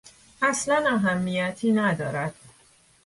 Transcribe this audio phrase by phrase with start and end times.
[0.41, 2.35] اصلا اهمیتی ندارد.